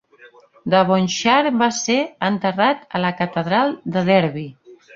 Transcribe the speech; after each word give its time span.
Devonshire 0.73 1.51
va 1.59 1.67
ser 1.81 1.99
enterrat 2.29 2.83
a 3.01 3.05
la 3.07 3.13
catedral 3.23 3.79
de 3.97 4.07
Derby. 4.13 4.51